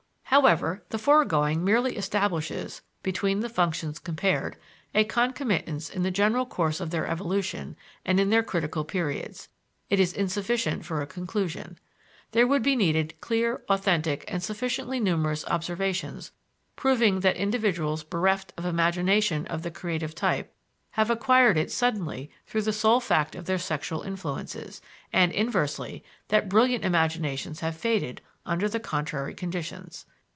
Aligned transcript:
However, 0.35 0.81
the 0.87 0.97
foregoing 0.97 1.61
merely 1.65 1.97
establishes, 1.97 2.81
between 3.03 3.41
the 3.41 3.49
functions 3.49 3.99
compared, 3.99 4.55
a 4.95 5.03
concomitance 5.03 5.89
in 5.89 6.03
the 6.03 6.09
general 6.09 6.45
course 6.45 6.79
of 6.79 6.89
their 6.89 7.05
evolution 7.05 7.75
and 8.05 8.17
in 8.17 8.29
their 8.29 8.41
critical 8.41 8.85
periods; 8.85 9.49
it 9.89 9.99
is 9.99 10.13
insufficient 10.13 10.85
for 10.85 11.01
a 11.01 11.05
conclusion. 11.05 11.77
There 12.31 12.47
would 12.47 12.63
be 12.63 12.77
needed 12.77 13.19
clear, 13.19 13.61
authentic 13.67 14.23
and 14.29 14.41
sufficiently 14.41 15.01
numerous 15.01 15.43
observations 15.47 16.31
proving 16.77 17.19
that 17.19 17.35
individuals 17.35 18.05
bereft 18.05 18.53
of 18.57 18.63
imagination 18.63 19.45
of 19.47 19.63
the 19.63 19.71
creative 19.71 20.15
type 20.15 20.55
have 20.91 21.09
acquired 21.09 21.57
it 21.57 21.71
suddenly 21.71 22.31
through 22.47 22.61
the 22.61 22.71
sole 22.71 23.01
fact 23.01 23.35
of 23.35 23.47
their 23.47 23.59
sexual 23.59 24.01
influences, 24.01 24.81
and, 25.11 25.33
inversely, 25.33 26.05
that 26.29 26.47
brilliant 26.47 26.85
imaginations 26.85 27.59
have 27.59 27.75
faded 27.75 28.21
under 28.45 28.69
the 28.69 28.79
contrary 28.79 29.33
conditions. 29.33 30.05